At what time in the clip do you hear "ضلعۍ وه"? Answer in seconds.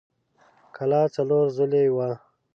1.57-2.09